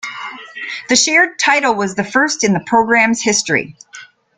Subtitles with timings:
[0.89, 3.75] The shared title was the first in the program's history.